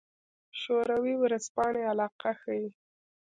[0.61, 2.67] شوروي ورځپاڼې علاقه ښيي.